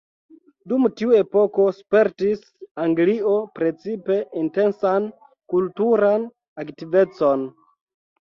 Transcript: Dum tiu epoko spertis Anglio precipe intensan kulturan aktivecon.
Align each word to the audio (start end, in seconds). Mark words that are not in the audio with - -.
Dum 0.71 0.85
tiu 1.01 1.11
epoko 1.17 1.65
spertis 1.79 2.41
Anglio 2.85 3.35
precipe 3.59 4.17
intensan 4.45 5.07
kulturan 5.55 6.27
aktivecon. 6.67 7.47